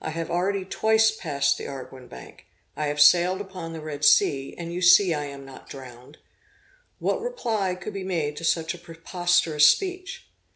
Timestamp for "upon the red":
3.40-4.04